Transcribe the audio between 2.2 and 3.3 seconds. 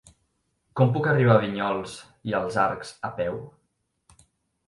i els Arcs a